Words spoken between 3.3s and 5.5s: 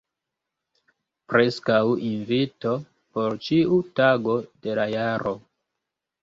ĉiu tago de la jaro.